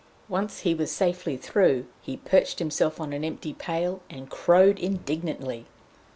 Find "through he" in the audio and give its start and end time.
1.37-2.17